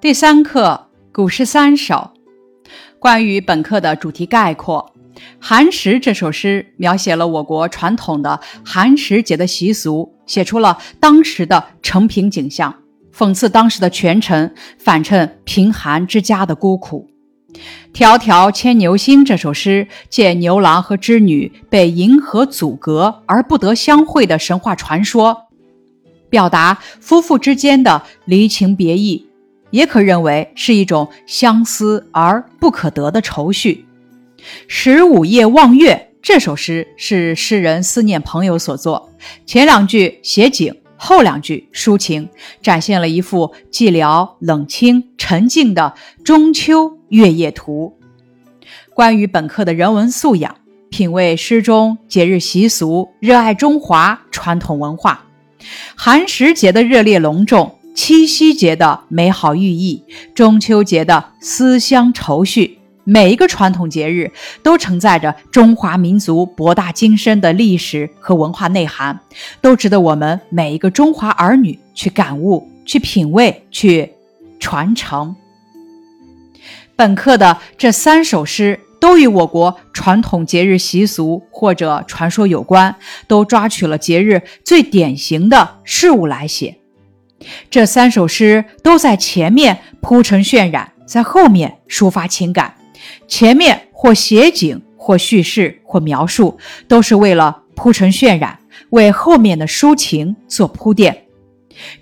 [0.00, 1.94] 第三课《古诗三首》。
[3.00, 4.92] 关于本课的主题概括，
[5.40, 12.72] 《寒食》这首诗描写了我国传统的寒食节的习俗，写出了当时的成平景象，
[13.12, 17.08] 讽刺当时的权臣反衬贫寒之家的孤苦。
[17.92, 25.48] 《迢迢牵牛星》这首诗借牛郎和织女被银河阻隔而不得相会的神话传说，
[26.30, 29.27] 表达夫妇之间的离情别意。
[29.70, 33.84] 也可认为是一种相思而不可得的愁绪。
[34.66, 39.10] 《十五夜望月》这首诗是诗人思念朋友所作，
[39.46, 42.28] 前两句写景，后两句抒情，
[42.62, 45.94] 展现了一幅寂寥、冷清、沉静的
[46.24, 47.96] 中秋月夜图。
[48.94, 50.56] 关于本课的人文素养，
[50.90, 55.24] 品味诗中节日习俗，热爱中华传统文化。
[55.96, 57.77] 寒食节的热烈隆重。
[58.00, 64.30] 七夕节的美好寓意，中秋节的思乡愁绪，每一个传统节日
[64.62, 69.18] 都承载着中华民族博大精深的历史和文化内涵，
[69.60, 74.12] 都值得我们每一个中华儿女去感悟、去品味、去
[74.60, 75.34] 传承。
[76.94, 82.94] 本课的这三首诗都与我国传统节日习俗或者传说有关，
[83.26, 86.76] 都抓取了节日最典型的事物来写。
[87.70, 92.74] 这三首诗都在前面铺陈渲染，在后面抒发情感。
[93.26, 96.58] 前面或写景，或叙事，或描述，
[96.88, 98.58] 都是为了铺陈渲染，
[98.90, 101.24] 为后面的抒情做铺垫。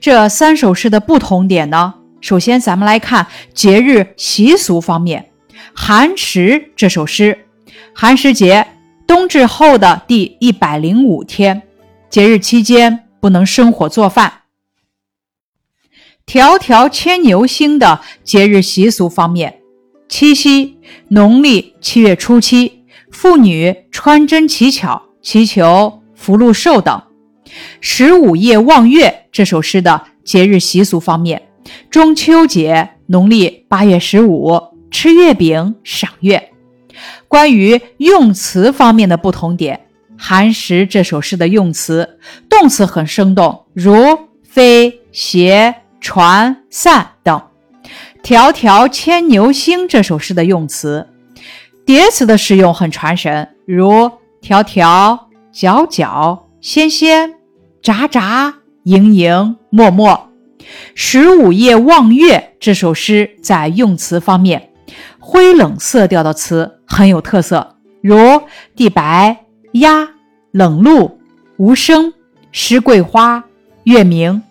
[0.00, 1.94] 这三首诗的不同点呢？
[2.22, 5.30] 首先，咱们来看节日习俗方面。
[5.74, 7.46] 寒食这首诗，
[7.92, 8.66] 寒食节，
[9.06, 11.62] 冬至后的第一百零五天，
[12.08, 14.32] 节日期间不能生火做饭。
[16.26, 19.60] 迢迢牵牛星的节日习俗方面，
[20.08, 22.82] 七夕，农历七月初七，
[23.12, 27.00] 妇女穿针乞巧，祈求福禄寿等。
[27.80, 31.40] 十五夜望月这首诗的节日习俗方面，
[31.90, 34.60] 中秋节，农历八月十五，
[34.90, 36.50] 吃月饼赏月。
[37.28, 39.86] 关于用词方面的不同点，
[40.18, 43.94] 寒食这首诗的用词，动词很生动，如
[44.42, 45.72] 飞、携。
[46.00, 47.40] 传散等，
[48.22, 51.08] 迢迢牵牛星这首诗的用词，
[51.84, 54.10] 叠词的使用很传神，如
[54.42, 55.18] 迢迢、
[55.52, 57.34] 皎皎、纤纤、
[57.82, 60.28] 札札、盈盈、脉脉。
[60.94, 64.70] 十五夜望月这首诗在用词方面，
[65.18, 68.16] 灰冷色调的词很有特色，如
[68.74, 70.08] 地白、鸦、
[70.50, 71.20] 冷露、
[71.56, 72.12] 无声、
[72.50, 73.44] 湿桂花、
[73.84, 74.42] 月明。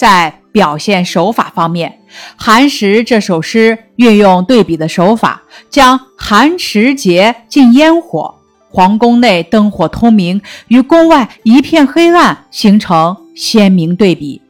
[0.00, 1.98] 在表现手法方面，
[2.42, 8.34] 《寒食》这首诗运用对比的手法，将寒食节禁烟火、
[8.70, 14.40] 皇宫内灯火通明与宫外一片黑暗形成鲜明对比。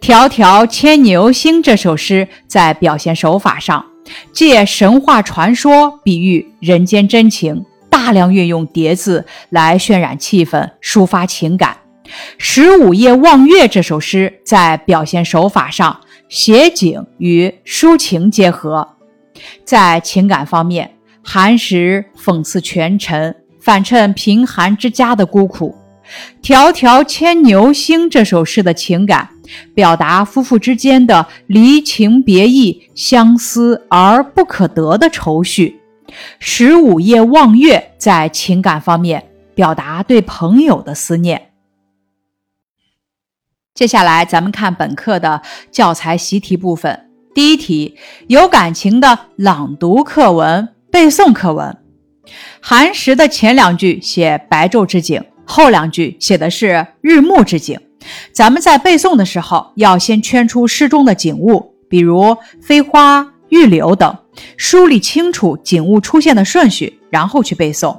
[0.00, 3.84] 迢迢牵牛星》这首诗在表现手法上，
[4.32, 11.72] 借神话传说比喻人间真情，大量运用叠字来渲染气氛、抒发情感。
[12.38, 18.88] 《十五夜望月》这首诗在表现手法上，写景与抒情结合。
[19.64, 20.90] 在情感方面，
[21.22, 25.74] 寒食讽刺权臣，反衬贫寒之家的孤苦。
[26.46, 29.28] 《迢迢牵牛星》这首诗的情感，
[29.74, 35.78] 表达夫妇之间的离情别意、相思而不可得的愁绪。
[36.38, 39.22] 《十五夜望月》在情感方面，
[39.54, 41.47] 表达对朋友的思念。
[43.78, 45.40] 接下来，咱们看本课的
[45.70, 47.08] 教材习题部分。
[47.32, 47.94] 第一题，
[48.26, 51.76] 有感情的朗读课文、背诵课文。
[52.60, 57.78] 寒食的前两句写白昼之景，后两句写的是日暮之景。
[58.32, 64.18] 咱们在背诵的时候，要先圈出诗中的景物，比如飞花、玉柳等，
[64.56, 67.96] 梳理清楚景物出现的顺序，然后去背诵。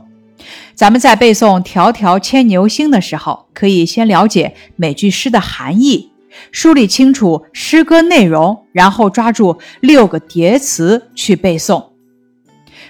[0.75, 6.12] 咱们在背诵《迢迢牵牛星》的时候，可以先了解每句诗的含义，
[6.51, 11.75] 梳理清楚诗歌内容，然后抓住六个叠词去背诵。《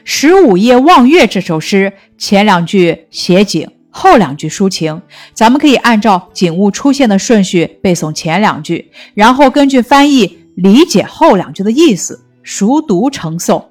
[0.04, 5.02] 十五夜望月》这首诗前两句写景，后两句抒情，
[5.34, 13.64] 咱们可以按照景物出现的顺序背诵前两句，然后根据翻译理解后两句的意思，熟读成诵。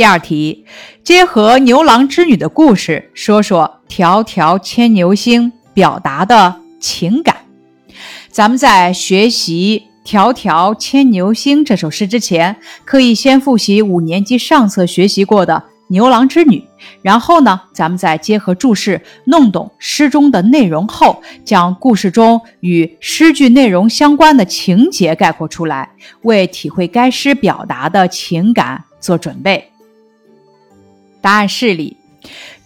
[0.00, 0.64] 第二题，
[1.04, 7.36] 结合牛郎织女的故事，说说《迢迢牵牛星》表达的情感。
[8.30, 12.56] 咱们在学习迢迢牵牛星》这首诗之前，
[12.86, 15.54] 可以先复习五年级上册学习过的
[15.88, 16.56] 《牛郎织女》，
[17.02, 25.90] 然后呢，咱们再结合注释弄懂诗中的内容后，将故事中与诗句内容相关的情节概括出来，
[26.22, 29.69] 为体会该诗表达的情感做准备。
[31.20, 31.96] 答案是里，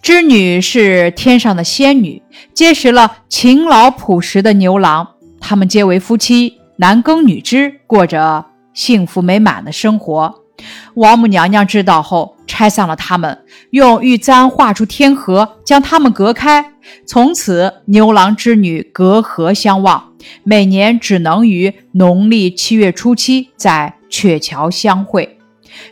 [0.01, 2.21] 织女是天上的仙女，
[2.53, 5.07] 结识了勤劳朴实的牛郎，
[5.39, 6.57] 他们结为夫妻。
[6.77, 10.43] 男耕女织，过着幸福美满的生活。
[10.95, 16.73] 王母娘娘知道后，拆散了他们，用玉簪画出天河，将他们隔开。
[17.05, 20.11] 从此，牛郎织女隔河相望，
[20.43, 25.34] 每年只能于农历七月初七在鹊桥相会。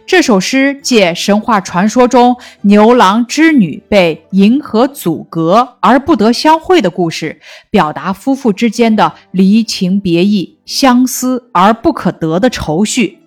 [0.06, 7.40] 这首诗借神话传说中牛郎织女被银河阻隔而不得相会的故事，
[7.70, 13.20] 表达夫妇之间的离情别意、相思而不可得的愁绪。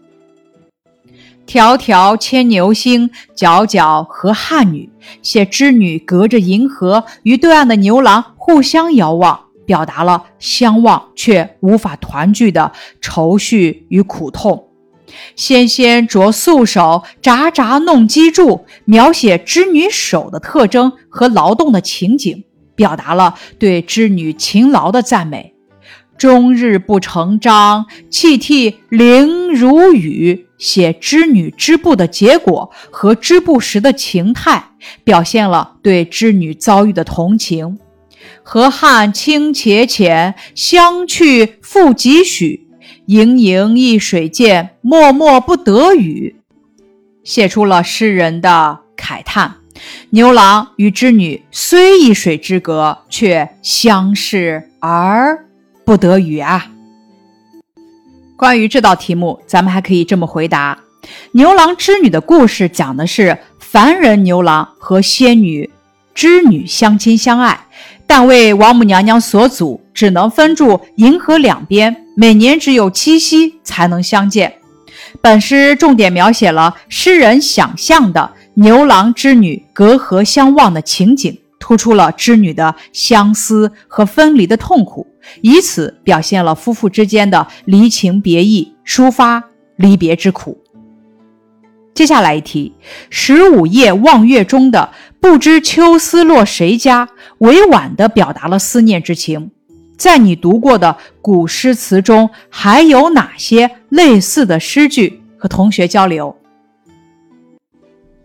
[1.47, 4.91] 迢迢牵牛星，皎皎河汉女，
[5.23, 14.66] 写织女隔着银河与对岸的牛郎互相遥望，表达了相望却无法团聚的愁绪与苦痛。
[15.35, 22.45] 纤纤着素手，札札弄机杼，描写织女手的特征和劳动的情景，
[22.75, 25.55] 表达了对织女勤劳的赞美。
[26.19, 34.71] 终日不成章，泣涕零如雨，写织女织布的结果和织布时的情态，
[35.05, 37.79] 表现了对织女遭遇的同情。
[38.43, 42.66] 河汉清且浅，相去复几许。
[43.07, 46.35] 盈盈一水间，脉脉不得语，
[47.23, 49.59] 写出了诗人的慨叹。
[50.11, 55.47] 牛郎与织女虽一水之隔，却相视而
[55.85, 56.73] 不得语啊！
[58.37, 60.77] 关于这道题目，咱们还可以这么回答：
[61.31, 65.71] 牛郎织女的故事讲的是凡人牛郎和仙女
[66.13, 67.67] 织女相亲相爱，
[68.05, 72.05] 但为王母娘娘所阻，只能分住银河两边。
[72.19, 74.55] 每年只有七夕才能相见。
[75.21, 85.07] 本诗重点描写了诗人想象的牛郎织女隔河相望的情景，突出了织女的相思和分离的痛苦，
[85.43, 89.45] 以此表现了夫妇之间的离情别意，抒发
[89.77, 90.59] 离别之苦。
[91.93, 92.73] 接下来一题：
[93.11, 94.91] 十五夜望月中的
[95.21, 99.51] “不知秋思落谁家”，委婉地表达了思念之情。
[99.97, 106.37] 在你读过的古诗词中，还有哪些类似的诗句和同学交流？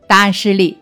[0.08, 0.78] 答案是例。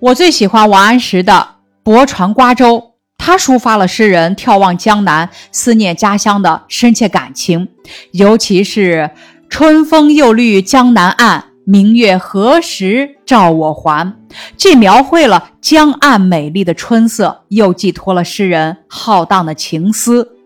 [0.00, 1.32] 我最喜欢王安石的
[1.82, 2.78] 《泊船瓜洲》，
[3.16, 7.68] 他抒发了诗人眺望江南、思念家乡的深切感情，
[8.12, 9.10] 尤其是
[9.48, 11.52] “春风又绿江南岸”。
[11.66, 14.16] 明月何时照我还？
[14.56, 20.36] 既描绘了江岸美丽的春色，又寄托了诗人浩荡的情思。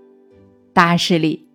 [0.72, 1.46] 答案是里，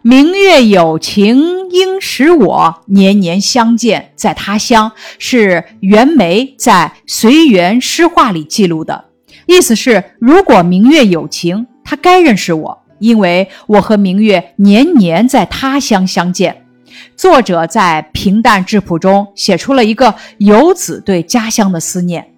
[0.00, 9.04] 明月有情应使我年年相见在他乡，是袁枚在《随园诗话》里记录的。
[9.46, 16.65] 意思是，如果明月有情，他该认识我，因为我和明月年年在他乡相见。
[17.16, 22.32] 作者在平淡质朴中写出了一个游子对家乡的思念。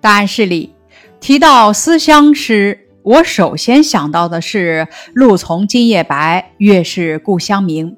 [0.00, 0.74] 答案是里
[1.20, 7.96] 提到思乡诗，我首先想到的是“露从今夜白，月是故乡明”。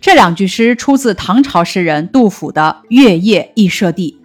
[0.00, 4.18] 这两句诗出自唐朝诗人杜甫的《月夜忆舍弟》。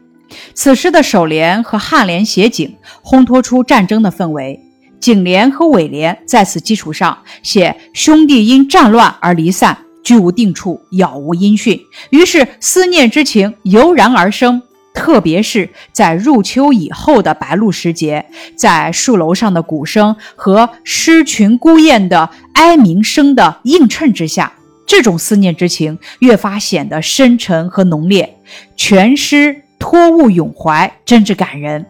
[0.56, 4.60] 此诗的首联和颔联写景，烘托出战争的氛围；
[5.00, 9.78] 颈联和尾联在此基础上写兄弟因战乱而离散。
[10.04, 11.80] 居无定处，杳无音讯，
[12.10, 14.62] 于是思念之情油然而生。
[14.94, 18.24] 特别是在入秋以后的白露时节，
[18.56, 24.54] 在树楼上的鼓声和狮群孤雁的哀鸣声的映衬之下，
[24.86, 28.38] 这种思念之情越发显得深沉和浓烈。
[28.76, 31.88] 全诗托物咏怀，真挚感人。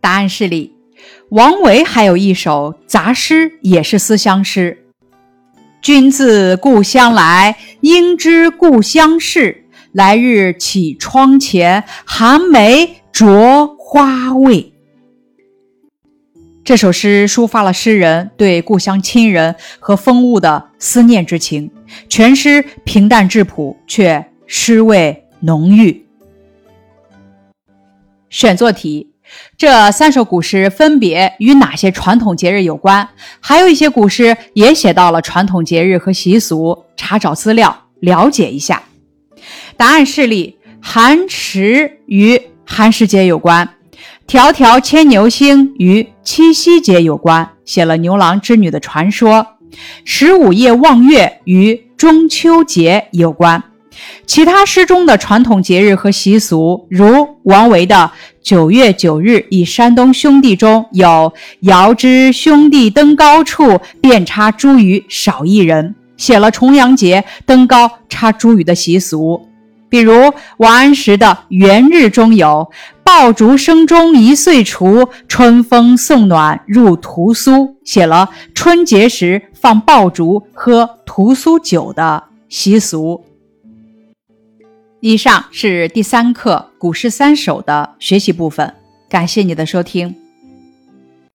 [0.00, 0.72] 答案是里，
[1.28, 4.83] 王维还有一首杂诗，也是思乡诗。
[5.84, 9.66] 君自故乡来，应知故乡事。
[9.92, 14.72] 来日绮窗前，寒梅著花未？
[16.64, 21.70] 这首诗抒发了诗人对故乡亲人和风物的思念之情。
[22.08, 26.06] 全诗平淡质朴，却诗味浓郁。
[28.30, 29.12] 选作题：
[29.56, 33.08] 这三首古诗分别与哪些传统节日有关？
[33.40, 38.82] 还有一些古诗也写到了传统节日和习俗，查找资料了解一下。
[39.76, 43.68] 答案示例：寒食与寒食节有关，
[44.26, 49.46] 迢迢牵牛星与七夕节有关，写了牛郎织女的传说。
[50.04, 53.62] 十五夜望月与中秋节有关。
[54.26, 58.10] 其他诗中的传统节日和习俗，如王维的
[58.42, 69.48] “九月九日忆山东兄弟”中有“遥知兄弟登高处，遍插茱萸少一人”，写了重阳节登高插茱萸的习俗。
[69.90, 72.68] 比如王安石的《元日》中有
[73.04, 83.23] “爆竹声中一岁除，春风送暖入屠苏”，写了春节时放爆竹、喝屠苏酒的习俗。
[85.06, 88.74] 以上是第三课《古诗三首》的学习部分，
[89.06, 90.23] 感谢你的收听。